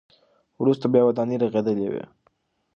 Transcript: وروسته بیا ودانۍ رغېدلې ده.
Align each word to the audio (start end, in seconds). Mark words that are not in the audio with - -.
وروسته 0.61 0.85
بیا 0.93 1.03
ودانۍ 1.05 1.35
رغېدلې 1.43 1.87
ده. 1.93 2.03